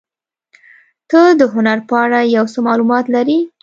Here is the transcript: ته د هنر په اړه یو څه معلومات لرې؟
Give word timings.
ته 1.09 1.21
د 1.39 1.41
هنر 1.53 1.77
په 1.89 1.95
اړه 2.03 2.19
یو 2.35 2.45
څه 2.53 2.59
معلومات 2.67 3.05
لرې؟ 3.15 3.39